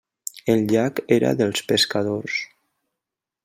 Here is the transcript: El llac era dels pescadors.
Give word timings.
El 0.53 0.63
llac 0.71 1.01
era 1.17 1.35
dels 1.43 1.63
pescadors. 1.73 2.41